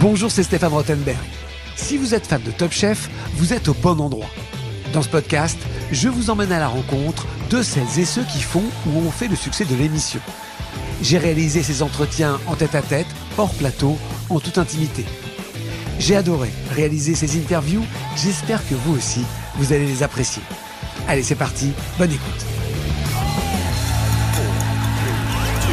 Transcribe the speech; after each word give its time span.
Bonjour, 0.00 0.30
c'est 0.30 0.44
Stéphane 0.44 0.72
Rottenberg. 0.72 1.18
Si 1.76 1.98
vous 1.98 2.14
êtes 2.14 2.26
fan 2.26 2.40
de 2.42 2.50
Top 2.50 2.72
Chef, 2.72 3.10
vous 3.34 3.52
êtes 3.52 3.68
au 3.68 3.74
bon 3.74 4.00
endroit. 4.00 4.30
Dans 4.94 5.02
ce 5.02 5.10
podcast, 5.10 5.58
je 5.92 6.08
vous 6.08 6.30
emmène 6.30 6.52
à 6.52 6.58
la 6.58 6.68
rencontre 6.68 7.26
de 7.50 7.62
celles 7.62 7.98
et 7.98 8.06
ceux 8.06 8.24
qui 8.24 8.40
font 8.40 8.64
ou 8.86 8.98
ont 8.98 9.10
fait 9.10 9.28
le 9.28 9.36
succès 9.36 9.66
de 9.66 9.74
l'émission. 9.74 10.20
J'ai 11.02 11.18
réalisé 11.18 11.62
ces 11.62 11.82
entretiens 11.82 12.40
en 12.46 12.56
tête-à-tête, 12.56 13.08
hors 13.36 13.52
plateau, 13.52 13.98
en 14.30 14.40
toute 14.40 14.56
intimité. 14.56 15.04
J'ai 15.98 16.16
adoré 16.16 16.48
réaliser 16.70 17.14
ces 17.14 17.36
interviews, 17.38 17.84
j'espère 18.16 18.66
que 18.66 18.74
vous 18.74 18.96
aussi, 18.96 19.26
vous 19.56 19.74
allez 19.74 19.86
les 19.86 20.02
apprécier. 20.02 20.42
Allez, 21.08 21.22
c'est 21.22 21.34
parti, 21.34 21.72
bonne 21.98 22.12
écoute. 22.12 22.46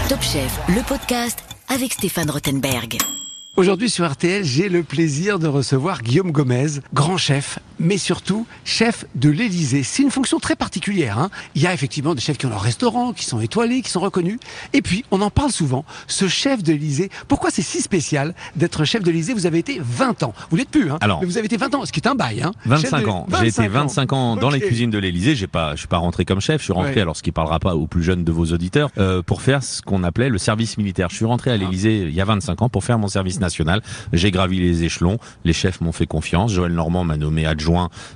Top 0.09 0.21
Chef, 0.21 0.59
le 0.67 0.81
podcast 0.83 1.39
avec 1.69 1.93
Stéphane 1.93 2.29
Rothenberg. 2.29 2.97
Aujourd'hui 3.57 3.89
sur 3.89 4.07
RTL, 4.07 4.43
j'ai 4.43 4.69
le 4.69 4.83
plaisir 4.83 5.39
de 5.39 5.47
recevoir 5.47 6.03
Guillaume 6.03 6.31
Gomez, 6.31 6.79
grand 6.93 7.17
chef, 7.17 7.57
mais 7.79 7.97
surtout 7.97 8.45
chef 8.65 9.05
de 9.15 9.29
l'Élysée. 9.29 9.83
C'est 9.83 10.03
une 10.03 10.11
fonction 10.11 10.39
très 10.39 10.55
particulière. 10.55 11.17
Hein. 11.19 11.29
Il 11.55 11.61
y 11.61 11.67
a 11.67 11.73
effectivement 11.73 12.15
des 12.15 12.21
chefs 12.21 12.37
qui 12.37 12.45
ont 12.45 12.49
leur 12.49 12.61
restaurant, 12.61 13.13
qui 13.13 13.25
sont 13.25 13.39
étoilés, 13.39 13.81
qui 13.81 13.89
sont 13.89 13.99
reconnus. 13.99 14.39
Et 14.73 14.81
puis, 14.81 15.05
on 15.11 15.21
en 15.21 15.29
parle 15.29 15.51
souvent, 15.51 15.85
ce 16.07 16.27
chef 16.27 16.63
de 16.63 16.71
l'Élysée. 16.73 17.09
Pourquoi 17.27 17.49
c'est 17.51 17.61
si 17.61 17.81
spécial 17.81 18.33
d'être 18.55 18.83
chef 18.85 19.03
de 19.03 19.11
l'Élysée? 19.11 19.33
Vous 19.33 19.45
avez 19.45 19.59
été 19.59 19.79
20 19.81 20.23
ans. 20.23 20.33
Vous 20.49 20.55
l'êtes 20.57 20.69
plus, 20.69 20.91
hein 20.91 20.97
Alors, 21.01 21.19
mais 21.21 21.25
vous 21.27 21.37
avez 21.37 21.45
été 21.45 21.57
20 21.57 21.75
ans, 21.75 21.85
ce 21.85 21.91
qui 21.91 21.99
est 21.99 22.07
un 22.07 22.15
bail. 22.15 22.41
Hein. 22.41 22.51
25 22.65 22.89
Chef 22.97 23.03
de- 23.03 23.09
ans. 23.09 23.27
J'ai 23.39 23.47
été 23.47 23.67
25 23.67 24.13
ans 24.13 24.35
dans 24.35 24.49
les 24.49 24.59
cuisines 24.59 24.89
de 24.89 24.97
l'Élysée. 24.97 25.35
J'ai 25.35 25.47
pas, 25.47 25.73
je 25.73 25.79
suis 25.79 25.87
pas 25.87 25.97
rentré 25.97 26.25
comme 26.25 26.41
chef. 26.41 26.59
Je 26.61 26.65
suis 26.65 26.73
rentré 26.73 26.95
Ouais. 26.95 27.01
alors 27.01 27.15
ce 27.17 27.23
qui 27.23 27.31
parlera 27.31 27.59
pas 27.59 27.75
aux 27.75 27.87
plus 27.87 28.03
jeunes 28.03 28.23
de 28.23 28.31
vos 28.31 28.45
auditeurs 28.45 28.89
euh, 28.97 29.21
pour 29.21 29.41
faire 29.41 29.63
ce 29.63 29.81
qu'on 29.81 30.03
appelait 30.03 30.29
le 30.29 30.37
service 30.37 30.77
militaire. 30.77 31.09
Je 31.09 31.15
suis 31.15 31.25
rentré 31.25 31.51
Ah. 31.51 31.53
à 31.53 31.57
l'Élysée 31.57 32.03
il 32.03 32.13
y 32.13 32.21
a 32.21 32.25
25 32.25 32.61
ans 32.61 32.69
pour 32.69 32.83
faire 32.83 32.97
mon 32.99 33.07
service 33.07 33.39
national. 33.39 33.81
J'ai 34.13 34.31
gravi 34.31 34.59
les 34.59 34.83
échelons. 34.83 35.17
Les 35.45 35.53
chefs 35.53 35.81
m'ont 35.81 35.91
fait 35.91 36.07
confiance. 36.07 36.51
Joël 36.53 36.71
Normand 36.73 37.03
m'a 37.03 37.17
nommé 37.17 37.45
adjoint 37.45 37.66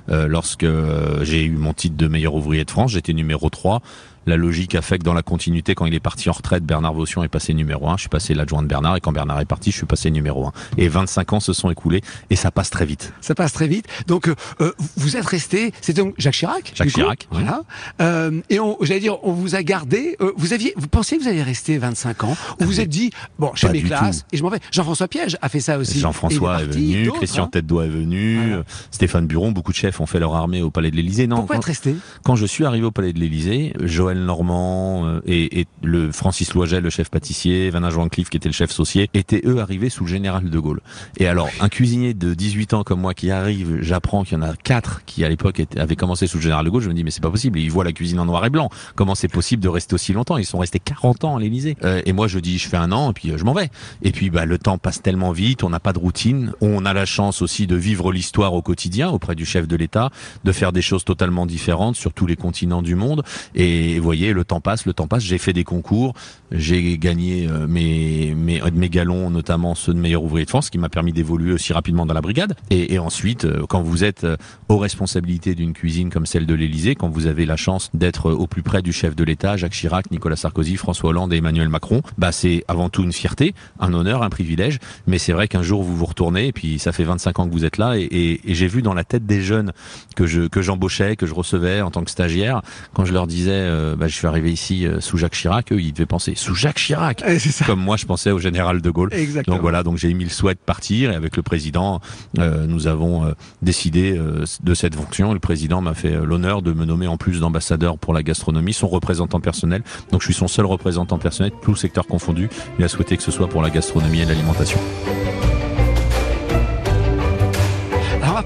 euh, 0.08 0.26
lorsque 0.26 0.64
euh, 0.64 1.24
j'ai 1.24 1.44
eu 1.44 1.56
mon 1.56 1.72
titre 1.72 1.96
de 1.96 2.08
meilleur 2.08 2.34
ouvrier 2.34 2.64
de 2.64 2.70
France. 2.70 2.92
J'étais 2.92 3.12
numéro 3.12 3.50
3. 3.50 3.80
La 4.26 4.36
logique 4.36 4.74
a 4.74 4.82
fait 4.82 4.98
que 4.98 5.04
dans 5.04 5.14
la 5.14 5.22
continuité, 5.22 5.74
quand 5.74 5.86
il 5.86 5.94
est 5.94 6.00
parti 6.00 6.28
en 6.30 6.32
retraite, 6.32 6.64
Bernard 6.64 6.94
Vaution 6.94 7.24
est 7.24 7.28
passé 7.28 7.54
numéro 7.54 7.88
1. 7.88 7.96
Je 7.96 8.02
suis 8.02 8.08
passé 8.08 8.34
l'adjoint 8.34 8.62
de 8.62 8.68
Bernard 8.68 8.96
et 8.96 9.00
quand 9.00 9.12
Bernard 9.12 9.40
est 9.40 9.44
parti, 9.46 9.70
je 9.72 9.76
suis 9.78 9.86
passé 9.86 10.10
numéro 10.10 10.46
1. 10.46 10.52
Et 10.78 10.88
25 10.88 11.32
ans 11.32 11.40
se 11.40 11.52
sont 11.52 11.70
écoulés 11.70 12.02
et 12.30 12.36
ça 12.36 12.50
passe 12.50 12.70
très 12.70 12.86
vite. 12.86 13.12
Ça 13.20 13.34
passe 13.34 13.52
très 13.52 13.66
vite. 13.66 13.86
Donc, 14.06 14.28
euh, 14.28 14.34
euh, 14.60 14.72
vous 14.96 15.16
êtes 15.16 15.26
resté. 15.26 15.72
C'était 15.80 16.00
donc 16.02 16.14
Jacques 16.18 16.34
Chirac. 16.34 16.72
Jacques 16.74 16.88
coup 16.88 16.94
Chirac, 16.94 17.26
oui. 17.32 17.38
Voilà. 17.42 17.62
Euh, 18.00 18.40
et 18.50 18.60
on, 18.60 18.76
j'allais 18.82 19.00
dire, 19.00 19.16
on 19.24 19.32
vous 19.32 19.54
a 19.54 19.62
gardé. 19.62 20.16
euh, 20.20 20.32
vous 20.36 20.52
aviez, 20.52 20.72
vous 20.76 20.88
pensiez 20.88 21.18
que 21.18 21.22
vous 21.24 21.28
alliez 21.28 21.42
rester 21.42 21.78
25 21.78 22.24
ans? 22.24 22.36
Ou 22.60 22.64
vous 22.64 22.80
êtes 22.80 22.88
dit, 22.88 23.10
bon, 23.38 23.50
j'ai 23.54 23.66
Pas 23.66 23.72
mes 23.72 23.82
classes 23.82 24.20
tout. 24.20 24.26
et 24.32 24.36
je 24.36 24.42
m'en 24.42 24.50
vais. 24.50 24.60
Jean-François 24.70 25.08
Piège 25.08 25.36
a 25.42 25.48
fait 25.48 25.60
ça 25.60 25.78
aussi. 25.78 25.98
Jean-François 25.98 26.60
Et 26.60 26.64
est 26.64 26.66
venu, 26.66 27.10
Christian 27.12 27.44
hein. 27.44 27.48
Tête-Doigt 27.50 27.86
est 27.86 27.88
venu, 27.88 28.36
Voilà. 28.46 28.62
Stéphane 28.90 29.26
Buron, 29.26 29.52
beaucoup 29.52 29.72
de 29.72 29.76
chefs 29.76 30.00
ont 30.00 30.06
fait 30.06 30.20
leur 30.20 30.34
armée 30.36 30.62
au 30.62 30.70
Palais 30.70 30.90
de 30.90 30.96
l'Élysée. 30.96 31.26
Non, 31.26 31.36
Pourquoi 31.38 31.56
quand, 31.56 31.60
être 31.62 31.66
resté? 31.66 31.96
quand 32.22 32.36
je 32.36 32.46
suis 32.46 32.64
arrivé 32.64 32.86
au 32.86 32.90
Palais 32.92 33.12
de 33.12 33.18
l'Élysée, 33.18 33.72
Joël 33.80 34.11
Normand 34.20 35.06
euh, 35.06 35.20
et, 35.26 35.60
et 35.60 35.66
le 35.82 36.12
Francis 36.12 36.54
Loiget, 36.54 36.80
le 36.80 36.90
chef 36.90 37.10
pâtissier, 37.10 37.70
Vanna 37.70 37.90
Joancliffe 37.90 38.30
qui 38.30 38.36
était 38.36 38.48
le 38.48 38.54
chef 38.54 38.70
saucier, 38.70 39.08
étaient 39.14 39.42
eux 39.44 39.58
arrivés 39.58 39.90
sous 39.90 40.04
le 40.04 40.10
général 40.10 40.50
de 40.50 40.58
Gaulle. 40.58 40.80
Et 41.18 41.26
alors, 41.26 41.48
un 41.60 41.68
cuisinier 41.68 42.14
de 42.14 42.34
18 42.34 42.74
ans 42.74 42.82
comme 42.84 43.00
moi 43.00 43.14
qui 43.14 43.30
arrive, 43.30 43.78
j'apprends 43.80 44.24
qu'il 44.24 44.38
y 44.38 44.40
en 44.40 44.42
a 44.42 44.54
quatre 44.54 45.04
qui 45.04 45.24
à 45.24 45.28
l'époque 45.28 45.62
avaient 45.76 45.96
commencé 45.96 46.26
sous 46.26 46.38
le 46.38 46.42
général 46.42 46.64
de 46.64 46.70
Gaulle, 46.70 46.82
je 46.82 46.88
me 46.88 46.94
dis 46.94 47.04
mais 47.04 47.10
c'est 47.10 47.22
pas 47.22 47.30
possible, 47.30 47.58
ils 47.58 47.70
voient 47.70 47.84
la 47.84 47.92
cuisine 47.92 48.20
en 48.20 48.26
noir 48.26 48.44
et 48.44 48.50
blanc. 48.50 48.70
Comment 48.94 49.14
c'est 49.14 49.28
possible 49.28 49.62
de 49.62 49.68
rester 49.68 49.94
aussi 49.94 50.12
longtemps? 50.12 50.36
Ils 50.36 50.44
sont 50.44 50.58
restés 50.58 50.78
40 50.78 51.24
ans 51.24 51.36
à 51.36 51.40
l'Élysée. 51.40 51.76
Euh, 51.84 52.02
et 52.04 52.12
moi 52.12 52.28
je 52.28 52.38
dis 52.38 52.58
je 52.58 52.68
fais 52.68 52.76
un 52.76 52.92
an 52.92 53.10
et 53.10 53.14
puis 53.14 53.30
euh, 53.30 53.38
je 53.38 53.44
m'en 53.44 53.52
vais. 53.52 53.70
Et 54.02 54.12
puis 54.12 54.30
bah 54.30 54.46
le 54.46 54.58
temps 54.58 54.78
passe 54.78 55.02
tellement 55.02 55.32
vite, 55.32 55.64
on 55.64 55.70
n'a 55.70 55.80
pas 55.80 55.92
de 55.92 55.98
routine, 55.98 56.52
on 56.60 56.84
a 56.84 56.92
la 56.92 57.06
chance 57.06 57.42
aussi 57.42 57.66
de 57.66 57.76
vivre 57.76 58.12
l'histoire 58.12 58.54
au 58.54 58.62
quotidien 58.62 59.10
auprès 59.10 59.34
du 59.34 59.44
chef 59.44 59.66
de 59.66 59.76
l'État, 59.76 60.10
de 60.44 60.52
faire 60.52 60.72
des 60.72 60.82
choses 60.82 61.04
totalement 61.04 61.46
différentes 61.46 61.96
sur 61.96 62.12
tous 62.12 62.26
les 62.26 62.36
continents 62.36 62.82
du 62.82 62.94
monde. 62.94 63.22
Et 63.54 64.00
vous 64.02 64.08
voyez, 64.08 64.32
le 64.32 64.44
temps 64.44 64.60
passe, 64.60 64.84
le 64.84 64.92
temps 64.92 65.06
passe. 65.06 65.22
J'ai 65.22 65.38
fait 65.38 65.52
des 65.52 65.62
concours, 65.62 66.14
j'ai 66.50 66.98
gagné 66.98 67.46
euh, 67.48 67.68
mes, 67.68 68.34
mes 68.34 68.60
mes 68.72 68.88
galons, 68.88 69.30
notamment 69.30 69.76
ceux 69.76 69.94
de 69.94 69.98
meilleur 69.98 70.24
ouvrier 70.24 70.44
de 70.44 70.50
France, 70.50 70.66
ce 70.66 70.70
qui 70.72 70.78
m'a 70.78 70.88
permis 70.88 71.12
d'évoluer 71.12 71.52
aussi 71.52 71.72
rapidement 71.72 72.04
dans 72.04 72.14
la 72.14 72.20
brigade. 72.20 72.56
Et, 72.70 72.98
ensuite, 72.98 73.44
euh, 73.44 73.64
quand 73.68 73.80
vous 73.80 74.02
êtes 74.02 74.24
euh, 74.24 74.36
aux 74.68 74.78
responsabilités 74.78 75.54
d'une 75.54 75.72
cuisine 75.72 76.10
comme 76.10 76.26
celle 76.26 76.46
de 76.46 76.54
l'Élysée, 76.54 76.96
quand 76.96 77.08
vous 77.08 77.26
avez 77.26 77.46
la 77.46 77.56
chance 77.56 77.90
d'être 77.94 78.30
euh, 78.30 78.34
au 78.34 78.46
plus 78.48 78.62
près 78.62 78.82
du 78.82 78.92
chef 78.92 79.14
de 79.14 79.22
l'État, 79.22 79.56
Jacques 79.56 79.72
Chirac, 79.72 80.10
Nicolas 80.10 80.34
Sarkozy, 80.36 80.76
François 80.76 81.10
Hollande 81.10 81.32
et 81.32 81.36
Emmanuel 81.36 81.68
Macron, 81.68 82.02
bah 82.18 82.32
c'est 82.32 82.64
avant 82.66 82.90
tout 82.90 83.04
une 83.04 83.12
fierté, 83.12 83.54
un 83.78 83.94
honneur, 83.94 84.22
un 84.24 84.30
privilège. 84.30 84.78
Mais 85.06 85.18
c'est 85.18 85.32
vrai 85.32 85.46
qu'un 85.46 85.62
jour 85.62 85.82
vous 85.82 85.96
vous 85.96 86.06
retournez, 86.06 86.48
et 86.48 86.52
puis 86.52 86.78
ça 86.78 86.90
fait 86.90 87.04
25 87.04 87.38
ans 87.38 87.46
que 87.46 87.52
vous 87.52 87.64
êtes 87.64 87.78
là, 87.78 87.96
et, 87.96 88.40
j'ai 88.44 88.66
vu 88.66 88.82
dans 88.82 88.94
la 88.94 89.04
tête 89.04 89.26
des 89.26 89.42
jeunes 89.42 89.72
que 90.16 90.26
je 90.26 90.42
que 90.42 90.60
j'embauchais, 90.60 91.16
que 91.16 91.26
je 91.26 91.34
recevais 91.34 91.80
en 91.80 91.90
tant 91.90 92.02
que 92.04 92.10
stagiaire, 92.10 92.62
quand 92.92 93.04
je 93.04 93.12
leur 93.12 93.26
disais, 93.26 93.50
euh, 93.52 93.91
bah, 93.96 94.08
je 94.08 94.14
suis 94.14 94.26
arrivé 94.26 94.50
ici 94.52 94.86
euh, 94.86 95.00
sous 95.00 95.16
Jacques 95.18 95.34
Chirac, 95.34 95.72
eux 95.72 95.80
ils 95.80 95.92
devaient 95.92 96.06
penser 96.06 96.34
sous 96.36 96.54
Jacques 96.54 96.76
Chirac, 96.78 97.22
Eh, 97.26 97.38
ça. 97.38 97.64
comme 97.64 97.80
moi 97.80 97.96
je 97.96 98.06
pensais 98.06 98.30
au 98.30 98.38
général 98.38 98.80
de 98.80 98.90
Gaulle. 98.90 99.10
Exactement. 99.12 99.56
Donc 99.56 99.62
voilà, 99.62 99.82
donc 99.82 99.96
j'ai 99.98 100.08
émis 100.08 100.24
le 100.24 100.30
souhait 100.30 100.54
de 100.54 100.58
partir 100.58 101.10
et 101.10 101.14
avec 101.14 101.36
le 101.36 101.42
président, 101.42 102.00
euh, 102.38 102.66
nous 102.66 102.86
avons 102.86 103.24
euh, 103.26 103.32
décidé 103.62 104.16
euh, 104.16 104.44
de 104.62 104.74
cette 104.74 104.94
fonction. 104.94 105.32
Le 105.32 105.40
président 105.40 105.80
m'a 105.80 105.94
fait 105.94 106.12
euh, 106.14 106.24
l'honneur 106.24 106.62
de 106.62 106.72
me 106.72 106.84
nommer 106.84 107.06
en 107.06 107.16
plus 107.16 107.40
d'ambassadeur 107.40 107.98
pour 107.98 108.14
la 108.14 108.22
gastronomie, 108.22 108.72
son 108.72 108.88
représentant 108.88 109.40
personnel. 109.40 109.82
Donc 110.10 110.20
je 110.22 110.26
suis 110.26 110.34
son 110.34 110.48
seul 110.48 110.66
représentant 110.66 111.18
personnel, 111.18 111.52
tout 111.62 111.76
secteur 111.76 112.06
confondu. 112.06 112.48
Il 112.78 112.84
a 112.84 112.88
souhaité 112.88 113.16
que 113.16 113.22
ce 113.22 113.30
soit 113.30 113.48
pour 113.48 113.62
la 113.62 113.70
gastronomie 113.70 114.20
et 114.20 114.24
l'alimentation. 114.24 114.78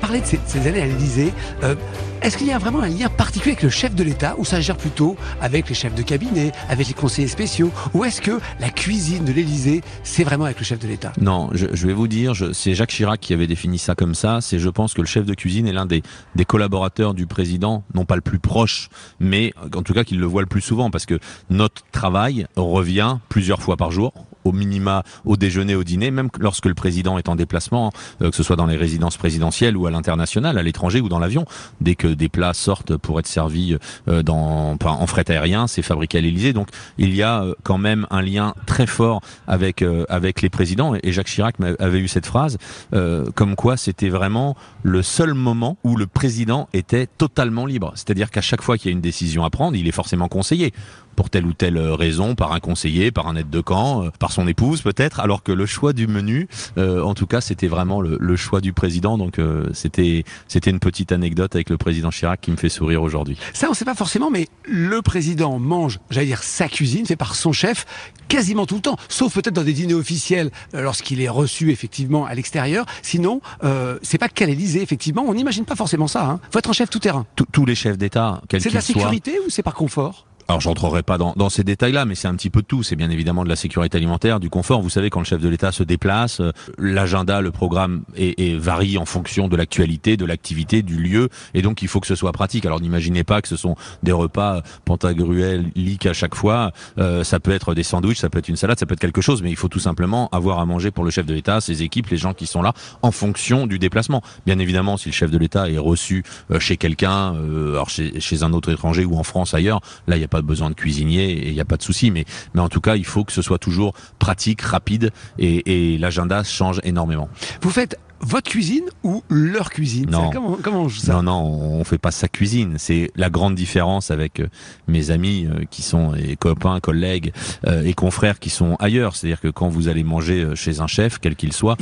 Parler 0.07 0.21
de 0.21 0.27
ces, 0.27 0.69
années 0.69 0.83
à 0.83 0.87
l'Élysée. 0.87 1.33
Euh, 1.65 1.75
Est-ce 2.23 2.39
qu'il 2.39 2.47
y 2.47 2.53
a 2.53 2.59
vraiment 2.59 2.81
un 2.81 2.89
lien 2.89 3.09
particulier 3.09 3.55
avec 3.55 3.65
le 3.65 3.71
chef 3.71 3.93
de 3.93 4.05
l'État 4.05 4.37
ou 4.39 4.45
ça 4.45 4.61
gère 4.61 4.77
plutôt 4.77 5.17
avec 5.41 5.69
les 5.69 5.75
chefs 5.75 5.97
de 5.97 6.03
cabinet, 6.03 6.53
avec 6.69 6.87
les 6.87 6.95
conseillers 6.95 7.27
spéciaux 7.27 7.73
Ou 7.93 8.05
est-ce 8.05 8.21
que 8.21 8.39
la 8.61 8.71
cuisine 8.71 9.25
de 9.25 9.33
l'Élysée, 9.33 9.81
c'est 10.05 10.23
vraiment 10.23 10.45
avec 10.45 10.61
le 10.61 10.65
chef 10.65 10.79
de 10.79 10.87
l'État? 10.87 11.13
Non, 11.21 11.49
je, 11.55 11.67
je 11.73 11.87
vais 11.89 11.93
vous 11.93 12.07
dire, 12.07 12.35
c'est 12.53 12.77
Jacques 12.77 12.91
Chirac 12.91 13.19
qui 13.19 13.35
avait 13.35 13.49
défini 13.49 13.79
ça 13.79 13.97
comme 13.97 14.15
ça. 14.15 14.39
C'est, 14.41 14.61
je 14.61 14.69
pense, 14.69 14.95
que 14.95 15.01
le 15.01 15.09
chef 15.09 15.27
de 15.27 15.35
cuisine 15.35 15.67
est 15.67 15.73
l'un 15.73 15.87
des, 15.87 16.05
des 16.37 16.45
collaborateurs 16.45 17.13
du 17.13 17.27
président, 17.27 17.83
non 17.93 18.05
pas 18.05 18.15
le 18.15 18.21
plus 18.21 18.39
proche, 18.39 18.91
mais 19.19 19.55
en 19.75 19.83
tout 19.83 19.93
cas 19.93 20.05
qu'il 20.05 20.21
le 20.21 20.27
voit 20.27 20.43
le 20.43 20.47
plus 20.47 20.61
souvent, 20.61 20.93
parce 20.93 21.07
que 21.07 21.19
notre 21.51 21.83
travail 21.91 22.47
revient 22.55 23.19
plusieurs 23.29 23.61
fois 23.61 23.77
par 23.77 23.91
jour 23.91 24.13
au 24.47 24.53
minima, 24.53 25.03
au 25.25 25.37
déjeuner, 25.37 25.75
au 25.75 25.85
dîner, 25.85 26.11
même 26.11 26.29
lorsque 26.39 26.67
le 26.67 26.75
président 26.75 27.19
est 27.19 27.29
en 27.29 27.37
déplacement, 27.37 27.93
euh, 28.23 28.31
que 28.31 28.37
ce 28.37 28.43
soit 28.43 28.57
dans 28.57 28.67
les 28.67 28.77
résidences 28.77 29.17
présidentielles 29.17 29.77
ou 29.77 29.87
à 29.87 29.91
l'international, 29.91 30.59
à 30.59 30.63
l'étranger 30.63 31.01
ou 31.01 31.09
dans 31.09 31.19
l'avion. 31.19 31.45
Dès 31.81 31.95
que 31.95 32.09
des 32.09 32.29
plats 32.29 32.55
sortent 32.55 32.97
pour 32.97 33.19
être 33.21 33.27
servis 33.27 33.77
euh, 34.09 34.23
dans, 34.23 34.77
en 34.85 35.07
fret 35.07 35.31
aérien, 35.31 35.67
c'est 35.67 35.83
fabriqué 35.83 36.19
à 36.19 36.21
l'Élysée. 36.21 36.53
Donc 36.53 36.69
il 36.99 37.15
y 37.15 37.23
a 37.23 37.43
euh, 37.43 37.55
quand 37.63 37.79
même 37.79 38.07
un 38.11 38.23
lien 38.23 38.55
très 38.67 38.87
fort 38.87 39.21
avec 39.47 39.85
avec 40.09 40.43
les 40.43 40.49
présidents. 40.49 40.95
Et 41.03 41.13
Jacques 41.13 41.29
Chirac 41.29 41.57
avait 41.79 41.99
eu 41.99 42.09
cette 42.09 42.27
phrase, 42.27 42.59
euh, 42.95 43.27
comme 43.35 43.57
quoi 43.57 43.77
c'était 43.77 44.09
vraiment 44.09 44.57
le 44.83 45.03
seul 45.03 45.35
moment 45.35 45.77
où 45.85 45.97
le 45.97 46.07
président 46.07 46.69
était 46.73 47.07
totalement 47.07 47.67
libre. 47.67 47.93
C'est-à-dire 47.95 48.31
qu'à 48.31 48.41
chaque 48.41 48.63
fois 48.63 48.79
qu'il 48.79 48.91
y 48.91 48.93
a 48.93 48.97
une 48.97 49.01
décision 49.01 49.45
à 49.45 49.51
prendre, 49.51 49.77
il 49.77 49.87
est 49.89 49.93
forcément 49.93 50.29
conseillé 50.29 50.73
pour 51.15 51.31
telle 51.31 51.47
ou 51.47 51.55
telle 51.55 51.79
raison, 51.79 52.35
par 52.35 52.53
un 52.53 52.61
conseiller, 52.61 53.11
par 53.11 53.27
un 53.27 53.37
aide 53.37 53.49
de 53.49 53.61
camp, 53.61 54.11
par 54.19 54.33
son 54.37 54.47
épouse 54.47 54.83
peut-être, 54.83 55.19
alors 55.21 55.43
que 55.43 55.53
le 55.53 55.67
choix 55.67 55.93
du 55.93 56.07
menu, 56.07 56.47
euh, 56.79 57.03
en 57.03 57.15
tout 57.15 57.27
cas, 57.27 57.41
c'était 57.41 57.69
vraiment 57.69 58.01
le, 58.01 58.17
le 58.21 58.37
choix 58.37 58.61
du 58.61 58.73
président. 58.73 59.17
Donc 59.19 59.39
euh, 59.39 59.69
c'était 59.73 60.25
c'était 60.47 60.71
une 60.71 60.79
petite 60.79 61.11
anecdote 61.11 61.55
avec 61.55 61.71
le 61.71 61.77
président 61.79 62.11
Chirac 62.11 62.41
qui 62.41 62.51
me 62.51 62.57
fait 62.57 62.69
sourire 62.69 63.03
aujourd'hui. 63.03 63.39
Ça, 63.55 63.69
on 63.71 63.75
sait 63.75 63.85
pas 63.85 63.95
forcément, 63.95 64.31
mais 64.31 64.49
le 64.65 65.01
président 65.03 65.59
mange, 65.59 65.99
j'allais 66.11 66.27
dire, 66.27 66.43
sa 66.43 66.69
cuisine, 66.69 67.07
fait 67.07 67.17
par 67.17 67.35
son 67.35 67.53
chef, 67.53 67.87
quasiment 68.29 68.67
tout 68.67 68.77
le 68.77 68.83
temps, 68.83 68.97
sauf 69.09 69.33
peut-être 69.35 69.55
dans 69.55 69.65
des 69.65 69.73
dîners 69.73 69.95
officiels, 69.95 70.51
euh, 70.75 70.83
lorsqu'il 70.83 71.21
est 71.21 71.29
reçu 71.29 71.71
effectivement 71.71 72.27
à 72.27 72.35
l'extérieur. 72.35 72.85
Sinon, 73.03 73.41
euh, 73.65 73.99
c'est 74.03 74.19
pas 74.19 74.29
qu'à 74.29 74.47
l'Élysée, 74.47 74.83
effectivement, 74.83 75.25
on 75.27 75.35
n'imagine 75.35 75.65
pas 75.65 75.77
forcément 75.77 76.09
ça. 76.09 76.25
Hein. 76.27 76.41
Faut 76.51 76.59
être 76.59 76.71
un 76.71 76.75
chef 76.75 76.91
tout 76.91 76.99
terrain. 76.99 77.25
Tous- 77.53 77.65
les 77.67 77.75
chefs 77.75 77.99
d'État, 77.99 78.43
quels 78.49 78.61
C'est 78.61 78.69
de 78.69 78.75
la 78.75 78.81
qu'ils 78.81 78.93
soient, 78.95 79.03
sécurité 79.03 79.39
ou 79.45 79.51
c'est 79.51 79.63
par 79.63 79.75
confort? 79.75 80.27
Alors 80.49 80.61
j'entrerai 80.61 81.03
pas 81.03 81.19
dans, 81.19 81.33
dans 81.37 81.49
ces 81.49 81.65
détails-là, 81.65 82.05
mais 82.05 82.15
c'est 82.15 82.29
un 82.29 82.35
petit 82.37 82.51
peu 82.51 82.63
de 82.63 82.67
tout. 82.67 82.85
C'est 82.85 82.95
bien 82.95 83.11
évidemment 83.11 83.43
de 83.43 83.49
la 83.49 83.57
sécurité 83.57 83.97
alimentaire, 83.99 84.39
du 84.39 84.49
confort. 84.49 84.81
Vous 84.81 84.91
savez, 84.91 85.11
quand 85.11 85.19
le 85.19 85.25
chef 85.27 85.41
de 85.41 85.49
l'État 85.49 85.73
se 85.73 85.83
déplace, 85.83 86.41
euh, 86.41 86.53
l'agenda, 86.79 87.41
le 87.41 87.51
programme 87.51 88.03
est, 88.17 88.39
est- 88.41 88.57
varie 88.57 88.97
en 88.97 89.05
fonction 89.07 89.49
de 89.49 89.57
l'actualité, 89.57 90.17
de 90.17 90.25
l'activité, 90.25 90.83
du 90.83 90.99
lieu, 90.99 91.31
et 91.53 91.63
donc 91.63 91.83
il 91.83 91.89
faut 91.89 91.99
que 91.99 92.07
ce 92.07 92.15
soit 92.15 92.31
pratique. 92.33 92.65
Alors 92.65 92.81
n'imaginez 92.81 93.25
pas 93.25 93.43
que 93.43 93.49
ce 93.49 93.57
sont 93.57 93.75
des 94.05 94.13
repas 94.13 94.63
pantagruéliques 94.85 96.07
à 96.07 96.13
chaque 96.13 96.35
fois. 96.35 96.73
Euh, 96.99 97.25
ça 97.25 97.41
peut 97.41 97.51
être 97.51 97.75
des 97.75 97.83
sandwichs, 97.83 98.19
ça 98.19 98.31
peut 98.31 98.39
être 98.39 98.49
une 98.49 98.57
salade, 98.57 98.79
ça 98.79 98.87
peut 98.87 98.95
être 98.95 99.01
quelque 99.01 99.21
chose, 99.21 99.43
mais 99.43 99.51
il 99.51 99.57
faut 99.57 99.69
tout 99.69 99.81
simplement 99.81 100.29
avoir 100.31 100.59
à 100.61 100.67
manger 100.67 100.91
pour 100.91 101.05
le 101.05 101.11
chef 101.11 101.27
de 101.27 101.35
l'État, 101.35 101.61
ses 101.61 101.83
équipes, 101.83 102.07
les 102.09 102.17
gens 102.17 102.35
qui 102.35 102.47
sont 102.47 102.63
là, 102.63 102.73
en 103.03 103.11
fonction 103.11 103.67
du 103.67 103.79
déplacement. 103.79 104.23
Bien 104.47 104.59
évidemment, 104.59 104.97
si 104.97 105.09
le 105.09 105.13
chef 105.15 105.31
de 105.31 105.39
l'État 105.39 105.69
est 105.69 105.79
reçu 105.79 106.25
euh, 106.51 106.61
chez 106.61 106.77
quelqu'un, 106.77 107.35
euh, 107.35 107.83
chez, 107.89 108.21
chez 108.21 108.43
un 108.43 108.53
autre 108.53 108.71
étranger 108.71 109.05
ou 109.05 109.17
en 109.19 109.25
France 109.25 109.53
ailleurs, 109.55 109.81
là 110.07 110.17
il 110.17 110.21
n'y 110.21 110.25
a 110.25 110.29
pas 110.29 110.36
pas 110.37 110.43
besoin 110.43 110.71
de 110.71 110.75
cuisinier 110.75 111.31
et 111.31 111.49
il 111.49 111.55
n'y 111.55 111.61
a 111.61 111.65
pas 111.65 111.77
de 111.77 111.83
souci. 111.83 112.11
Mais, 112.11 112.25
mais 112.55 112.61
en 112.61 112.69
tout 112.69 112.81
cas, 112.81 112.97
il 112.97 113.05
faut 113.05 113.25
que 113.25 113.33
ce 113.33 113.43
soit 113.43 113.59
toujours 113.59 113.95
pratique, 114.19 114.63
rapide 114.63 115.11
et, 115.39 115.95
et 115.95 115.99
l'agenda 115.99 116.45
change 116.45 116.81
énormément. 116.85 117.29
Vous 117.63 117.71
faites 117.71 117.99
votre 118.21 118.51
cuisine 118.51 118.85
ou 119.03 119.23
leur 119.29 119.71
cuisine 119.71 120.11
Non. 120.11 120.31
Comment, 120.31 120.59
comment 120.63 120.83
on 120.83 120.89
joue 120.89 121.01
ça 121.01 121.15
Non, 121.15 121.23
non, 121.23 121.43
on 121.81 121.85
fait 121.85 121.99
pas 121.99 122.11
sa 122.11 122.29
cuisine. 122.29 122.75
C'est 122.79 123.11
la 123.17 123.31
grande 123.31 123.55
différence 123.55 124.11
avec 124.11 124.41
euh, 124.41 124.47
mes 124.89 125.11
amis 125.11 125.47
euh, 125.47 125.65
qui 125.71 125.83
sont 125.83 126.15
et 126.15 126.37
copains, 126.37 126.81
collègues 126.81 127.33
euh, 127.67 127.85
et 127.85 127.95
confrères 127.95 128.39
qui 128.39 128.51
sont 128.51 128.77
ailleurs. 128.81 129.15
C'est-à-dire 129.17 129.41
que 129.41 129.49
quand 129.49 129.69
vous 129.69 129.89
allez 129.89 130.03
manger 130.05 130.47
chez 130.55 130.81
un 130.81 130.87
chef, 130.87 131.19
quel 131.19 131.37
qu'il 131.37 131.53
soit, 131.53 131.77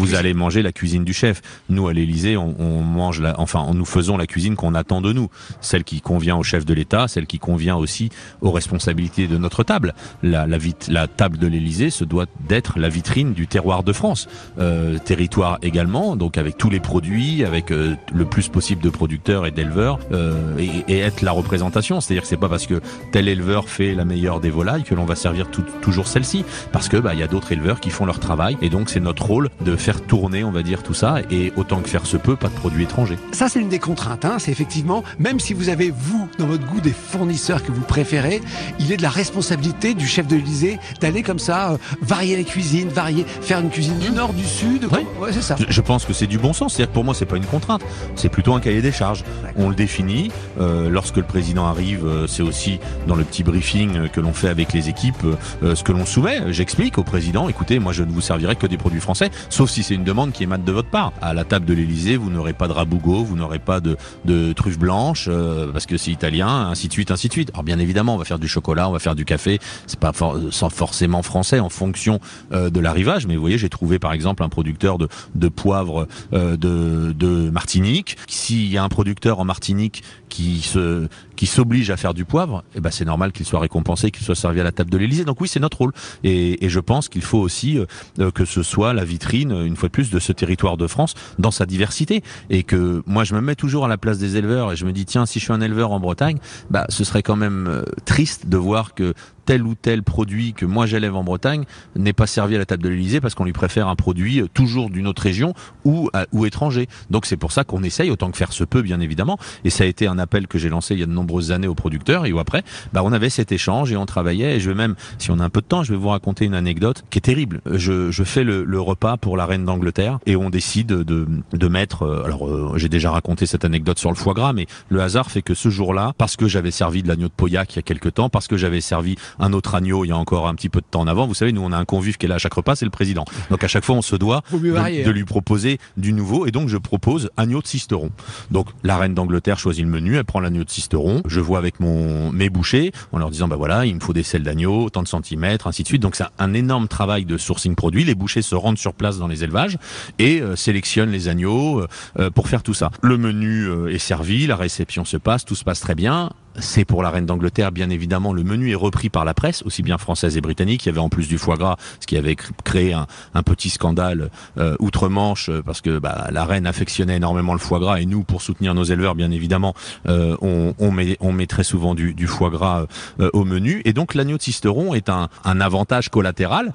vous 0.00 0.14
allez 0.14 0.34
manger 0.34 0.62
la 0.62 0.72
cuisine 0.72 1.04
du 1.04 1.12
chef. 1.12 1.40
Nous, 1.68 1.86
à 1.88 1.92
l'Élysée, 1.92 2.36
on, 2.36 2.54
on 2.60 2.82
mange 2.82 3.20
la, 3.20 3.38
enfin, 3.40 3.66
nous 3.72 3.84
faisons 3.84 4.16
la 4.16 4.26
cuisine 4.26 4.56
qu'on 4.56 4.74
attend 4.74 5.00
de 5.00 5.12
nous, 5.12 5.28
celle 5.60 5.84
qui 5.84 6.00
convient 6.00 6.36
au 6.36 6.42
chef 6.42 6.64
de 6.66 6.74
l'État, 6.74 7.06
celle 7.08 7.26
qui 7.26 7.38
convient 7.38 7.76
aussi 7.76 8.10
aux 8.40 8.50
responsabilités 8.50 9.28
de 9.28 9.38
notre 9.38 9.62
table. 9.62 9.94
La, 10.22 10.46
la, 10.46 10.58
vit- 10.58 10.74
la 10.88 11.06
table 11.06 11.38
de 11.38 11.46
l'Élysée 11.46 11.90
se 11.90 12.04
doit 12.04 12.26
d'être 12.48 12.78
la 12.78 12.88
vitrine 12.88 13.32
du 13.34 13.46
terroir 13.46 13.82
de 13.84 13.92
France, 13.92 14.28
euh, 14.58 14.98
territoire 14.98 15.58
également, 15.62 16.16
donc 16.16 16.38
avec 16.38 16.56
tous 16.56 16.70
les 16.70 16.80
produits, 16.80 17.44
avec 17.44 17.70
euh, 17.70 17.94
le 18.12 18.24
plus 18.24 18.48
possible 18.48 18.82
de 18.82 18.90
producteurs 18.90 19.46
et 19.46 19.50
d'éleveurs, 19.50 19.98
euh, 20.12 20.34
et, 20.58 20.70
et 20.92 20.98
être 21.00 21.22
la 21.22 21.32
représentation. 21.32 22.00
C'est-à-dire 22.00 22.22
que 22.22 22.28
c'est 22.28 22.36
pas 22.36 22.48
parce 22.48 22.66
que 22.66 22.80
tel 23.12 23.28
éleveur 23.28 23.68
fait 23.68 23.94
la 23.94 24.04
meilleure 24.04 24.40
des 24.40 24.50
volailles 24.50 24.82
que 24.84 24.94
l'on 24.94 25.04
va 25.04 25.14
servir 25.16 25.48
tout- 25.50 25.64
toujours 25.82 26.06
celle-ci, 26.08 26.44
parce 26.72 26.88
que 26.88 26.96
bah 26.96 27.14
il 27.14 27.20
y 27.20 27.22
a 27.22 27.26
d'autres 27.26 27.52
éleveurs 27.52 27.80
qui 27.80 27.90
font 27.90 28.06
leur 28.06 28.18
travail, 28.20 28.56
et 28.62 28.68
donc 28.70 28.90
c'est 28.90 29.00
notre 29.00 29.24
rôle 29.24 29.50
de 29.64 29.76
faire 29.76 30.00
tourner, 30.02 30.44
on 30.44 30.50
va 30.50 30.62
dire 30.62 30.82
tout 30.82 30.94
ça, 30.94 31.16
et 31.30 31.52
autant 31.56 31.80
que 31.80 31.88
faire 31.88 32.06
se 32.06 32.16
peut, 32.16 32.36
pas 32.36 32.48
de 32.48 32.54
produits 32.54 32.84
étrangers. 32.84 33.18
Ça, 33.32 33.48
c'est 33.48 33.60
une 33.60 33.68
des 33.68 33.78
contraintes. 33.78 34.24
Hein. 34.24 34.36
C'est 34.38 34.50
effectivement, 34.50 35.02
même 35.18 35.40
si 35.40 35.54
vous 35.54 35.68
avez, 35.68 35.90
vous, 35.90 36.28
dans 36.38 36.46
votre 36.46 36.66
goût, 36.66 36.80
des 36.80 36.92
fournisseurs 36.92 37.62
que 37.62 37.72
vous 37.72 37.82
préférez, 37.82 38.40
il 38.78 38.92
est 38.92 38.96
de 38.96 39.02
la 39.02 39.10
responsabilité 39.10 39.94
du 39.94 40.06
chef 40.06 40.26
de 40.26 40.36
l'Élysée 40.36 40.78
d'aller 41.00 41.22
comme 41.22 41.38
ça, 41.38 41.72
euh, 41.72 41.76
varier 42.02 42.36
les 42.36 42.44
cuisines, 42.44 42.88
varier, 42.88 43.24
faire 43.42 43.60
une 43.60 43.70
cuisine 43.70 43.98
du 43.98 44.10
nord, 44.10 44.32
du 44.32 44.44
sud. 44.44 44.84
Ouais, 44.92 45.04
c'est 45.32 45.42
ça. 45.42 45.49
Je, 45.58 45.64
je 45.68 45.80
pense 45.80 46.04
que 46.04 46.12
c'est 46.12 46.26
du 46.26 46.38
bon 46.38 46.52
sens. 46.52 46.74
C'est-à-dire 46.74 46.90
que 46.90 46.94
pour 46.94 47.04
moi, 47.04 47.14
c'est 47.14 47.26
pas 47.26 47.36
une 47.36 47.46
contrainte. 47.46 47.82
C'est 48.16 48.28
plutôt 48.28 48.54
un 48.54 48.60
cahier 48.60 48.82
des 48.82 48.92
charges. 48.92 49.24
On 49.56 49.68
le 49.68 49.74
définit. 49.74 50.30
Euh, 50.60 50.88
lorsque 50.90 51.16
le 51.16 51.22
président 51.22 51.66
arrive, 51.66 52.06
euh, 52.06 52.26
c'est 52.26 52.42
aussi 52.42 52.78
dans 53.06 53.14
le 53.16 53.24
petit 53.24 53.42
briefing 53.42 53.96
euh, 53.96 54.08
que 54.08 54.20
l'on 54.20 54.32
fait 54.32 54.48
avec 54.48 54.72
les 54.72 54.88
équipes 54.88 55.14
euh, 55.24 55.34
euh, 55.62 55.74
ce 55.74 55.82
que 55.84 55.92
l'on 55.92 56.06
soumet. 56.06 56.52
J'explique 56.52 56.98
au 56.98 57.02
président 57.04 57.48
écoutez, 57.48 57.78
moi, 57.78 57.92
je 57.92 58.02
ne 58.02 58.10
vous 58.10 58.20
servirai 58.20 58.56
que 58.56 58.66
des 58.66 58.76
produits 58.76 59.00
français, 59.00 59.30
sauf 59.48 59.70
si 59.70 59.82
c'est 59.82 59.94
une 59.94 60.04
demande 60.04 60.32
qui 60.32 60.42
émane 60.44 60.64
de 60.64 60.72
votre 60.72 60.88
part. 60.90 61.12
À 61.22 61.34
la 61.34 61.44
table 61.44 61.64
de 61.66 61.74
l'Élysée, 61.74 62.16
vous 62.16 62.30
n'aurez 62.30 62.52
pas 62.52 62.68
de 62.68 62.72
rabougot, 62.72 63.24
vous 63.24 63.36
n'aurez 63.36 63.58
pas 63.58 63.80
de, 63.80 63.96
de 64.24 64.52
truffes 64.52 64.78
blanches 64.78 65.26
euh, 65.28 65.70
parce 65.72 65.86
que 65.86 65.96
c'est 65.96 66.10
italien, 66.10 66.68
ainsi 66.70 66.88
de 66.88 66.92
suite, 66.92 67.10
ainsi 67.10 67.28
de 67.28 67.32
suite. 67.32 67.50
Alors 67.54 67.62
bien 67.64 67.78
évidemment, 67.78 68.14
on 68.14 68.18
va 68.18 68.24
faire 68.24 68.38
du 68.38 68.48
chocolat, 68.48 68.88
on 68.88 68.92
va 68.92 68.98
faire 68.98 69.14
du 69.14 69.24
café. 69.24 69.58
C'est 69.86 69.98
pas 70.00 70.12
for- 70.12 70.38
sans 70.50 70.70
forcément 70.70 71.22
français 71.22 71.60
en 71.60 71.68
fonction 71.68 72.20
euh, 72.52 72.70
de 72.70 72.80
l'arrivage. 72.80 73.26
Mais 73.26 73.34
vous 73.34 73.40
voyez, 73.40 73.58
j'ai 73.58 73.68
trouvé 73.68 73.98
par 73.98 74.12
exemple 74.12 74.42
un 74.42 74.48
producteur 74.48 74.98
de, 74.98 75.08
de 75.34 75.39
poivre 75.48 76.06
euh, 76.32 76.56
de, 76.56 77.12
de 77.12 77.50
Martinique. 77.50 78.16
S'il 78.28 78.66
y 78.70 78.76
a 78.76 78.84
un 78.84 78.88
producteur 78.88 79.38
en 79.40 79.44
Martinique 79.44 80.02
qui 80.28 80.60
se 80.60 81.08
qui 81.40 81.46
s'oblige 81.46 81.88
à 81.88 81.96
faire 81.96 82.12
du 82.12 82.26
poivre, 82.26 82.64
eh 82.74 82.80
ben 82.82 82.90
c'est 82.90 83.06
normal 83.06 83.32
qu'il 83.32 83.46
soit 83.46 83.60
récompensé, 83.60 84.10
qu'il 84.10 84.26
soit 84.26 84.34
servi 84.34 84.60
à 84.60 84.62
la 84.62 84.72
table 84.72 84.90
de 84.90 84.98
l'Élysée. 84.98 85.24
Donc 85.24 85.40
oui, 85.40 85.48
c'est 85.48 85.58
notre 85.58 85.78
rôle. 85.78 85.92
Et, 86.22 86.62
et 86.66 86.68
je 86.68 86.80
pense 86.80 87.08
qu'il 87.08 87.22
faut 87.22 87.38
aussi 87.38 87.78
euh, 87.78 87.86
euh, 88.18 88.30
que 88.30 88.44
ce 88.44 88.62
soit 88.62 88.92
la 88.92 89.06
vitrine, 89.06 89.52
une 89.52 89.74
fois 89.74 89.88
de 89.88 89.92
plus, 89.92 90.10
de 90.10 90.18
ce 90.18 90.32
territoire 90.32 90.76
de 90.76 90.86
France 90.86 91.14
dans 91.38 91.50
sa 91.50 91.64
diversité. 91.64 92.22
Et 92.50 92.62
que 92.62 93.02
moi, 93.06 93.24
je 93.24 93.34
me 93.34 93.40
mets 93.40 93.54
toujours 93.54 93.86
à 93.86 93.88
la 93.88 93.96
place 93.96 94.18
des 94.18 94.36
éleveurs 94.36 94.70
et 94.70 94.76
je 94.76 94.84
me 94.84 94.92
dis 94.92 95.06
tiens, 95.06 95.24
si 95.24 95.38
je 95.38 95.44
suis 95.44 95.52
un 95.54 95.62
éleveur 95.62 95.92
en 95.92 95.98
Bretagne, 96.00 96.36
bah 96.68 96.84
ce 96.90 97.04
serait 97.04 97.22
quand 97.22 97.36
même 97.36 97.66
euh, 97.68 97.84
triste 98.04 98.46
de 98.46 98.58
voir 98.58 98.92
que 98.92 99.14
tel 99.46 99.62
ou 99.66 99.74
tel 99.74 100.02
produit 100.02 100.52
que 100.52 100.66
moi 100.66 100.84
j'élève 100.86 101.16
en 101.16 101.24
Bretagne 101.24 101.64
n'est 101.96 102.12
pas 102.12 102.26
servi 102.28 102.54
à 102.54 102.58
la 102.58 102.66
table 102.66 102.82
de 102.84 102.88
l'Élysée 102.90 103.20
parce 103.20 103.34
qu'on 103.34 103.44
lui 103.46 103.54
préfère 103.54 103.88
un 103.88 103.96
produit 103.96 104.42
toujours 104.54 104.90
d'une 104.90 105.06
autre 105.08 105.22
région 105.22 105.54
ou, 105.84 106.08
à- 106.12 106.26
ou 106.32 106.44
étranger. 106.46 106.86
Donc 107.08 107.24
c'est 107.26 107.38
pour 107.38 107.50
ça 107.50 107.64
qu'on 107.64 107.82
essaye 107.82 108.10
autant 108.10 108.30
que 108.30 108.36
faire 108.36 108.52
se 108.52 108.62
peut 108.62 108.82
bien 108.82 109.00
évidemment. 109.00 109.38
Et 109.64 109.70
ça 109.70 109.84
a 109.84 109.86
été 109.88 110.06
un 110.06 110.18
appel 110.18 110.46
que 110.46 110.58
j'ai 110.58 110.68
lancé 110.68 110.94
il 110.94 111.00
y 111.00 111.02
a 111.02 111.06
de 111.06 111.10
nombreuses 111.30 111.52
années 111.52 111.68
aux 111.68 111.74
producteurs 111.74 112.26
et 112.26 112.32
où 112.32 112.38
après, 112.40 112.64
bah, 112.92 113.02
on 113.04 113.12
avait 113.12 113.30
cet 113.30 113.52
échange 113.52 113.92
et 113.92 113.96
on 113.96 114.04
travaillait. 114.06 114.56
Et 114.56 114.60
je 114.60 114.68
vais 114.70 114.74
même, 114.76 114.96
si 115.18 115.30
on 115.30 115.38
a 115.38 115.44
un 115.44 115.48
peu 115.50 115.60
de 115.60 115.66
temps, 115.66 115.84
je 115.84 115.92
vais 115.92 115.98
vous 115.98 116.08
raconter 116.08 116.44
une 116.44 116.54
anecdote 116.54 117.04
qui 117.10 117.18
est 117.18 117.22
terrible. 117.22 117.60
Je, 117.70 118.10
je 118.10 118.24
fais 118.24 118.42
le, 118.42 118.64
le 118.64 118.80
repas 118.80 119.16
pour 119.16 119.36
la 119.36 119.46
reine 119.46 119.64
d'Angleterre 119.64 120.18
et 120.26 120.34
on 120.34 120.50
décide 120.50 120.88
de, 120.88 121.28
de 121.52 121.68
mettre. 121.68 122.02
euh, 122.02 122.24
Alors 122.24 122.48
euh, 122.48 122.72
j'ai 122.76 122.88
déjà 122.88 123.12
raconté 123.12 123.46
cette 123.46 123.64
anecdote 123.64 123.98
sur 123.98 124.10
le 124.10 124.16
foie 124.16 124.34
gras, 124.34 124.52
mais 124.52 124.66
le 124.88 125.00
hasard 125.00 125.30
fait 125.30 125.42
que 125.42 125.54
ce 125.54 125.68
jour-là, 125.68 126.12
parce 126.18 126.36
que 126.36 126.48
j'avais 126.48 126.72
servi 126.72 127.02
de 127.02 127.08
l'agneau 127.08 127.28
de 127.28 127.32
Pauillac 127.32 127.74
il 127.74 127.76
y 127.76 127.78
a 127.78 127.82
quelques 127.82 128.14
temps, 128.14 128.28
parce 128.28 128.48
que 128.48 128.56
j'avais 128.56 128.80
servi 128.80 129.14
un 129.38 129.52
autre 129.52 129.74
agneau 129.76 130.04
il 130.04 130.08
y 130.08 130.12
a 130.12 130.16
encore 130.16 130.48
un 130.48 130.54
petit 130.54 130.68
peu 130.68 130.80
de 130.80 130.86
temps 130.90 131.00
en 131.02 131.06
avant. 131.06 131.26
Vous 131.28 131.34
savez, 131.34 131.52
nous 131.52 131.62
on 131.62 131.70
a 131.70 131.76
un 131.76 131.84
convive 131.84 132.16
qui 132.16 132.26
est 132.26 132.28
là 132.28 132.36
à 132.36 132.38
chaque 132.38 132.54
repas, 132.54 132.74
c'est 132.74 132.84
le 132.84 132.90
président. 132.90 133.24
Donc 133.50 133.62
à 133.62 133.68
chaque 133.68 133.84
fois 133.84 133.94
on 133.94 134.02
se 134.02 134.16
doit 134.16 134.42
varier, 134.52 135.00
de, 135.00 135.04
de 135.04 135.10
hein. 135.10 135.12
lui 135.12 135.24
proposer 135.24 135.78
du 135.96 136.12
nouveau 136.12 136.46
et 136.46 136.50
donc 136.50 136.68
je 136.68 136.76
propose 136.76 137.30
agneau 137.36 137.60
de 137.60 137.66
Sisteron. 137.66 138.10
Donc 138.50 138.66
la 138.82 138.96
reine 138.98 139.14
d'Angleterre 139.14 139.58
choisit 139.58 139.84
le 139.84 139.90
menu, 139.90 140.16
elle 140.16 140.24
prend 140.24 140.40
l'agneau 140.40 140.64
de 140.64 140.70
Sisteron, 141.20 141.28
je 141.28 141.40
vois 141.40 141.58
avec 141.58 141.80
mon 141.80 142.32
mes 142.32 142.50
bouchers 142.50 142.92
en 143.12 143.18
leur 143.18 143.30
disant 143.30 143.48
bah 143.48 143.56
voilà, 143.56 143.86
il 143.86 143.94
me 143.94 144.00
faut 144.00 144.12
des 144.12 144.22
selles 144.22 144.42
d'agneau, 144.42 144.90
tant 144.90 145.02
de 145.02 145.08
centimètres, 145.08 145.66
ainsi 145.66 145.82
de 145.82 145.88
suite. 145.88 146.02
Donc 146.02 146.16
c'est 146.16 146.24
un 146.38 146.54
énorme 146.54 146.88
travail 146.88 147.24
de 147.24 147.36
sourcing 147.36 147.74
produit. 147.74 148.04
Les 148.04 148.14
bouchers 148.14 148.42
se 148.42 148.54
rendent 148.54 148.78
sur 148.78 148.94
place 148.94 149.18
dans 149.18 149.28
les 149.28 149.44
élevages 149.44 149.78
et 150.18 150.40
euh, 150.40 150.56
sélectionnent 150.56 151.10
les 151.10 151.28
agneaux 151.28 151.80
euh, 151.80 151.88
euh, 152.18 152.30
pour 152.30 152.48
faire 152.48 152.62
tout 152.62 152.74
ça. 152.74 152.90
Le 153.02 153.16
menu 153.16 153.68
est 153.90 153.98
servi, 153.98 154.46
la 154.46 154.56
réception 154.56 155.04
se 155.04 155.16
passe, 155.16 155.44
tout 155.44 155.54
se 155.54 155.64
passe 155.64 155.80
très 155.80 155.94
bien. 155.94 156.30
C'est 156.58 156.84
pour 156.84 157.02
la 157.02 157.10
reine 157.10 157.26
d'Angleterre, 157.26 157.70
bien 157.70 157.90
évidemment. 157.90 158.32
Le 158.32 158.42
menu 158.42 158.72
est 158.72 158.76
repris 158.76 159.08
par 159.08 159.24
la 159.24 159.34
presse, 159.34 159.62
aussi 159.62 159.82
bien 159.82 159.98
française 159.98 160.36
et 160.36 160.40
britannique. 160.40 160.84
Il 160.84 160.88
y 160.88 160.90
avait 160.90 160.98
en 160.98 161.08
plus 161.08 161.28
du 161.28 161.38
foie 161.38 161.56
gras, 161.56 161.76
ce 162.00 162.06
qui 162.06 162.16
avait 162.16 162.34
cr- 162.34 162.50
créé 162.64 162.92
un, 162.92 163.06
petit 163.42 163.70
scandale 163.70 164.30
euh, 164.58 164.76
outre-Manche, 164.80 165.48
euh, 165.48 165.62
parce 165.62 165.80
que 165.80 165.98
bah, 165.98 166.28
la 166.30 166.44
reine 166.44 166.66
affectionnait 166.66 167.16
énormément 167.16 167.52
le 167.52 167.58
foie 167.60 167.78
gras. 167.78 168.00
Et 168.00 168.06
nous, 168.06 168.24
pour 168.24 168.42
soutenir 168.42 168.74
nos 168.74 168.82
éleveurs, 168.82 169.14
bien 169.14 169.30
évidemment, 169.30 169.74
euh, 170.08 170.36
on, 170.40 170.90
met, 170.90 171.46
très 171.46 171.64
souvent 171.64 171.94
du, 171.94 172.26
foie 172.26 172.50
gras 172.50 172.86
au 173.32 173.44
menu. 173.44 173.82
Et 173.84 173.92
donc 173.92 174.14
l'agneau 174.14 174.36
de 174.36 174.42
Sisteron 174.42 174.94
est 174.94 175.08
un, 175.08 175.28
avantage 175.44 176.08
collatéral. 176.08 176.72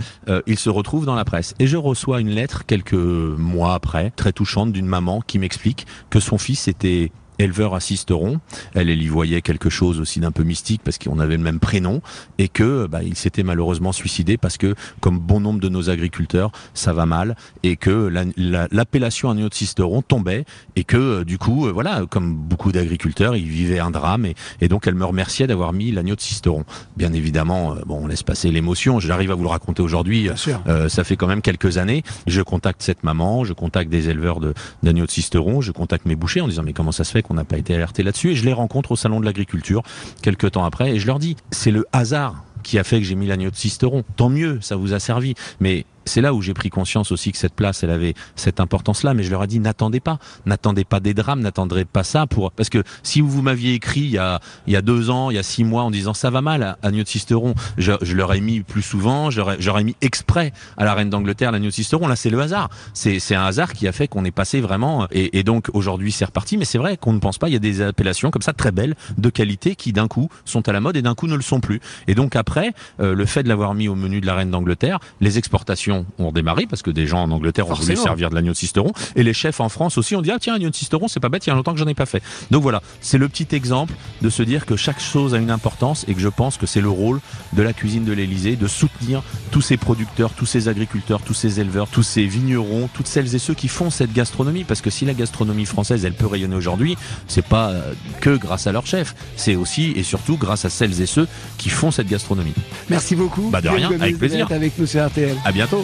Il 0.47 0.57
se 0.57 0.69
retrouve 0.69 1.05
dans 1.05 1.15
la 1.15 1.25
presse. 1.25 1.53
Et 1.59 1.67
je 1.67 1.77
reçois 1.77 2.19
une 2.19 2.29
lettre 2.29 2.65
quelques 2.65 2.93
mois 2.93 3.73
après, 3.73 4.11
très 4.11 4.31
touchante, 4.31 4.71
d'une 4.71 4.85
maman 4.85 5.21
qui 5.21 5.39
m'explique 5.39 5.85
que 6.09 6.19
son 6.19 6.37
fils 6.37 6.67
était 6.67 7.11
éleveur 7.39 7.73
à 7.75 7.79
Sisteron. 7.79 8.39
Elle, 8.73 8.89
elle 8.89 9.01
y 9.01 9.07
voyait 9.07 9.41
quelque 9.41 9.69
chose 9.69 9.99
aussi 9.99 10.19
d'un 10.19 10.31
peu 10.31 10.43
mystique 10.43 10.81
parce 10.83 10.97
qu'on 10.97 11.19
avait 11.19 11.37
le 11.37 11.43
même 11.43 11.59
prénom 11.59 12.01
et 12.37 12.47
que 12.47 12.87
bah, 12.87 13.03
il 13.03 13.15
s'était 13.15 13.43
malheureusement 13.43 13.91
suicidé 13.91 14.37
parce 14.37 14.57
que, 14.57 14.75
comme 15.01 15.19
bon 15.19 15.39
nombre 15.39 15.59
de 15.59 15.69
nos 15.69 15.89
agriculteurs, 15.89 16.51
ça 16.73 16.93
va 16.93 17.05
mal 17.05 17.35
et 17.63 17.75
que 17.75 17.89
la- 18.07 18.25
la- 18.37 18.67
l'appellation 18.71 19.29
agneau 19.29 19.49
de 19.49 19.53
Sisteron 19.53 20.01
tombait 20.01 20.45
et 20.75 20.83
que 20.83 20.97
euh, 20.97 21.23
du 21.23 21.37
coup, 21.37 21.67
euh, 21.67 21.71
voilà, 21.71 22.03
comme 22.09 22.35
beaucoup 22.35 22.71
d'agriculteurs, 22.71 23.35
ils 23.35 23.47
vivaient 23.47 23.79
un 23.79 23.91
drame 23.91 24.25
et, 24.25 24.35
et 24.61 24.67
donc 24.67 24.87
elle 24.87 24.95
me 24.95 25.05
remerciait 25.05 25.47
d'avoir 25.47 25.73
mis 25.73 25.91
l'agneau 25.91 26.15
de 26.15 26.21
Sisteron. 26.21 26.65
Bien 26.97 27.13
évidemment, 27.13 27.73
euh, 27.75 27.81
bon, 27.85 27.99
on 28.03 28.07
laisse 28.07 28.23
passer 28.23 28.51
l'émotion. 28.51 28.99
J'arrive 28.99 29.31
à 29.31 29.35
vous 29.35 29.43
le 29.43 29.49
raconter 29.49 29.81
aujourd'hui. 29.81 30.29
Euh, 30.67 30.89
ça 30.89 31.03
fait 31.03 31.15
quand 31.15 31.27
même 31.27 31.41
quelques 31.41 31.77
années. 31.77 32.03
Je 32.27 32.41
contacte 32.41 32.81
cette 32.81 33.03
maman, 33.03 33.43
je 33.43 33.53
contacte 33.53 33.89
des 33.89 34.09
éleveurs 34.09 34.39
de 34.39 34.53
d'agneaux 34.83 35.05
de 35.05 35.11
Sisteron, 35.11 35.61
je 35.61 35.71
contacte 35.71 36.05
mes 36.05 36.15
bouchers 36.15 36.41
en 36.41 36.47
disant 36.47 36.63
mais 36.63 36.73
comment 36.73 36.91
ça 36.91 37.03
se 37.03 37.11
fait 37.11 37.21
qu'on 37.25 37.33
n'a 37.33 37.43
pas 37.43 37.57
été 37.57 37.75
alerté 37.75 38.03
là-dessus 38.03 38.31
et 38.31 38.35
je 38.35 38.45
les 38.45 38.53
rencontre 38.53 38.91
au 38.91 38.95
salon 38.95 39.19
de 39.19 39.25
l'agriculture 39.25 39.83
quelques 40.21 40.51
temps 40.51 40.63
après 40.63 40.91
et 40.91 40.99
je 40.99 41.07
leur 41.07 41.19
dis 41.19 41.35
c'est 41.51 41.71
le 41.71 41.85
hasard 41.91 42.43
qui 42.65 42.79
a 42.79 42.83
fait 42.83 42.99
que 42.99 43.05
j'ai 43.05 43.15
mis 43.15 43.27
l'agneau 43.27 43.51
de 43.51 43.55
Sisteron. 43.55 44.03
Tant 44.15 44.29
mieux, 44.29 44.57
ça 44.59 44.75
vous 44.75 44.93
a 44.93 44.99
servi. 44.99 45.35
Mais 45.59 45.85
c'est 46.05 46.21
là 46.21 46.33
où 46.33 46.41
j'ai 46.41 46.53
pris 46.53 46.69
conscience 46.69 47.11
aussi 47.11 47.31
que 47.31 47.37
cette 47.37 47.53
place, 47.53 47.83
elle 47.83 47.89
avait 47.89 48.13
cette 48.35 48.59
importance-là. 48.59 49.13
Mais 49.13 49.23
je 49.23 49.31
leur 49.31 49.43
ai 49.43 49.47
dit, 49.47 49.59
n'attendez 49.59 49.99
pas, 49.99 50.19
n'attendez 50.45 50.85
pas 50.85 50.99
des 50.99 51.13
drames, 51.13 51.41
n'attendez 51.41 51.85
pas 51.85 52.03
ça 52.03 52.27
pour, 52.27 52.51
parce 52.51 52.69
que 52.69 52.83
si 53.03 53.21
vous 53.21 53.41
m'aviez 53.41 53.73
écrit 53.73 54.01
il 54.01 54.11
y 54.11 54.17
a, 54.17 54.39
il 54.67 54.73
y 54.73 54.75
a 54.75 54.81
deux 54.81 55.09
ans, 55.09 55.29
il 55.31 55.35
y 55.35 55.39
a 55.39 55.43
six 55.43 55.63
mois 55.63 55.83
en 55.83 55.91
disant 55.91 56.13
ça 56.13 56.29
va 56.29 56.41
mal, 56.41 56.77
agneau 56.81 57.03
de 57.03 57.07
Sisteron, 57.07 57.55
je, 57.77 57.93
je 58.01 58.15
leur 58.15 58.33
ai 58.33 58.41
mis 58.41 58.61
plus 58.61 58.81
souvent, 58.81 59.29
j'aurais, 59.29 59.83
mis 59.83 59.95
exprès 60.01 60.53
à 60.77 60.85
la 60.85 60.93
reine 60.93 61.09
d'Angleterre 61.09 61.51
l'agneau 61.51 61.67
de 61.67 61.71
Sisteron. 61.71 62.07
Là, 62.07 62.15
c'est 62.15 62.29
le 62.29 62.39
hasard. 62.39 62.69
C'est, 62.93 63.35
un 63.35 63.43
hasard 63.43 63.73
qui 63.73 63.87
a 63.87 63.91
fait 63.91 64.07
qu'on 64.07 64.23
est 64.23 64.31
passé 64.31 64.61
vraiment, 64.61 65.07
et, 65.11 65.39
et 65.39 65.43
donc 65.43 65.69
aujourd'hui 65.73 66.11
c'est 66.11 66.25
reparti. 66.25 66.57
Mais 66.57 66.65
c'est 66.65 66.77
vrai 66.77 66.97
qu'on 66.97 67.13
ne 67.13 67.19
pense 67.19 67.37
pas, 67.37 67.49
il 67.49 67.53
y 67.53 67.57
a 67.57 67.59
des 67.59 67.81
appellations 67.81 68.31
comme 68.31 68.41
ça 68.41 68.53
très 68.53 68.71
belles, 68.71 68.95
de 69.17 69.29
qualité, 69.29 69.75
qui 69.75 69.93
d'un 69.93 70.07
coup 70.07 70.29
sont 70.45 70.67
à 70.69 70.71
la 70.71 70.79
mode 70.79 70.95
et 70.97 71.01
d'un 71.01 71.15
coup 71.15 71.27
ne 71.27 71.35
le 71.35 71.41
sont 71.41 71.59
plus. 71.59 71.81
Et 72.07 72.15
donc 72.15 72.35
après, 72.35 72.73
euh, 72.99 73.13
le 73.13 73.25
fait 73.25 73.43
de 73.43 73.49
l'avoir 73.49 73.73
mis 73.73 73.87
au 73.87 73.95
menu 73.95 74.21
de 74.21 74.25
la 74.25 74.35
reine 74.35 74.51
d'Angleterre, 74.51 74.99
les 75.21 75.37
exportations 75.37 75.94
l'exploitation 75.95 76.05
ont 76.19 76.27
redémarré 76.27 76.65
parce 76.67 76.81
que 76.81 76.91
des 76.91 77.07
gens 77.07 77.23
en 77.23 77.31
Angleterre 77.31 77.69
ont 77.69 77.73
voulu 77.73 77.95
servir 77.95 78.29
de 78.29 78.35
l'agneau 78.35 78.51
de 78.51 78.57
Sisteron 78.57 78.91
et 79.15 79.23
les 79.23 79.33
chefs 79.33 79.59
en 79.59 79.69
France 79.69 79.97
aussi 79.97 80.15
ont 80.15 80.21
dit 80.21 80.31
ah 80.31 80.37
tiens 80.39 80.55
agneau 80.55 80.69
de 80.69 80.75
Sisteron 80.75 81.07
c'est 81.07 81.19
pas 81.19 81.29
bête 81.29 81.45
il 81.45 81.49
y 81.49 81.53
a 81.53 81.55
longtemps 81.55 81.73
que 81.73 81.79
j'en 81.79 81.87
ai 81.87 81.93
pas 81.93 82.05
fait. 82.05 82.21
Donc 82.51 82.63
voilà, 82.63 82.81
c'est 83.01 83.17
le 83.17 83.29
petit 83.29 83.55
exemple 83.55 83.93
de 84.21 84.29
se 84.29 84.43
dire 84.43 84.65
que 84.65 84.75
chaque 84.75 84.99
chose 84.99 85.33
a 85.33 85.37
une 85.37 85.51
importance 85.51 86.05
et 86.07 86.13
que 86.13 86.19
je 86.19 86.29
pense 86.29 86.57
que 86.57 86.65
c'est 86.65 86.81
le 86.81 86.89
rôle 86.89 87.19
de 87.53 87.61
la 87.61 87.73
cuisine 87.73 88.05
de 88.05 88.13
l'Élysée 88.13 88.55
de 88.55 88.67
soutenir 88.67 89.23
tous 89.51 89.61
ces 89.61 89.77
producteurs, 89.77 90.33
tous 90.33 90.45
ces 90.45 90.67
agriculteurs, 90.67 91.21
tous 91.21 91.33
ces 91.33 91.59
éleveurs, 91.59 91.87
tous 91.87 92.03
ces 92.03 92.25
vignerons, 92.25 92.89
toutes 92.93 93.07
celles 93.07 93.33
et 93.35 93.39
ceux 93.39 93.53
qui 93.53 93.67
font 93.67 93.89
cette 93.89 94.13
gastronomie 94.13 94.63
parce 94.63 94.81
que 94.81 94.89
si 94.89 95.05
la 95.05 95.13
gastronomie 95.13 95.65
française 95.65 96.05
elle 96.05 96.13
peut 96.13 96.27
rayonner 96.27 96.55
aujourd'hui, 96.55 96.97
c'est 97.27 97.45
pas 97.45 97.69
euh, 97.69 97.93
que 98.21 98.35
grâce 98.35 98.67
à 98.67 98.71
leurs 98.71 98.87
chefs, 98.87 99.15
c'est 99.35 99.55
aussi 99.55 99.93
et 99.95 100.03
surtout 100.03 100.37
grâce 100.37 100.65
à 100.65 100.69
celles 100.69 101.01
et 101.01 101.05
ceux 101.05 101.27
qui 101.57 101.69
font 101.69 101.91
cette 101.91 102.07
gastronomie. 102.07 102.53
Merci 102.89 103.15
beaucoup. 103.15 103.49
Bah, 103.49 103.61
de 103.61 103.69
rien, 103.69 103.91
avec 103.91 104.17
plaisir. 104.17 104.39
d'être 104.39 104.55
avec 104.55 104.77
nous 104.77 104.85
sur 104.85 105.05
RTL. 105.05 105.35
À 105.45 105.51